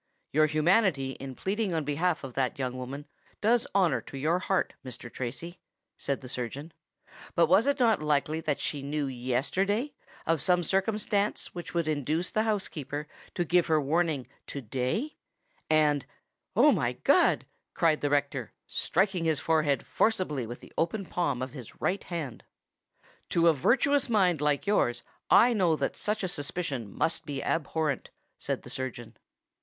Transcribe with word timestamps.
"Your 0.33 0.47
humanity 0.47 1.11
in 1.11 1.35
pleading 1.35 1.75
on 1.75 1.83
behalf 1.83 2.23
of 2.23 2.33
that 2.33 2.57
young 2.57 2.75
woman 2.75 3.05
does 3.39 3.67
honour 3.75 4.01
to 4.01 4.17
your 4.17 4.39
heart, 4.39 4.73
Mr. 4.83 5.13
Tracy," 5.13 5.59
said 5.95 6.21
the 6.21 6.27
surgeon; 6.27 6.73
"but 7.35 7.45
was 7.45 7.67
it 7.67 7.79
not 7.79 8.01
likely 8.01 8.39
that 8.41 8.59
she 8.59 8.81
knew 8.81 9.05
yesterday 9.05 9.93
of 10.25 10.41
some 10.41 10.63
circumstance 10.63 11.53
which 11.53 11.75
would 11.75 11.87
induce 11.87 12.31
the 12.31 12.41
housekeeper 12.45 13.07
to 13.35 13.43
give 13.45 13.67
her 13.67 13.79
warning 13.79 14.25
to 14.47 14.59
day? 14.59 15.17
and——" 15.69 16.07
"Oh! 16.55 16.71
my 16.71 16.93
God!" 16.93 17.45
cried 17.75 18.01
the 18.01 18.09
rector, 18.09 18.53
striking 18.65 19.25
his 19.25 19.39
forehead 19.39 19.85
forcibly 19.85 20.47
with 20.47 20.61
the 20.61 20.73
open 20.79 21.05
palm 21.05 21.43
of 21.43 21.51
his 21.53 21.79
right 21.79 22.03
hand. 22.05 22.43
"To 23.29 23.47
a 23.49 23.53
virtuous 23.53 24.09
mind 24.09 24.41
like 24.41 24.65
yours 24.65 25.03
I 25.29 25.53
know 25.53 25.75
that 25.75 25.95
such 25.95 26.23
a 26.23 26.27
suspicion 26.27 26.91
must 26.91 27.23
be 27.23 27.43
abhorrent," 27.43 28.09
said 28.39 28.63
the 28.63 28.71
surgeon. 28.71 29.15